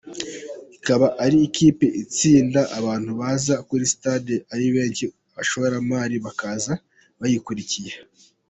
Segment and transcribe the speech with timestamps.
[0.75, 6.73] Ikaba ari ikipi itsinda, abantu baza kuri stade ari benshi abashoramari bakaza
[7.19, 7.91] bayikurikiye.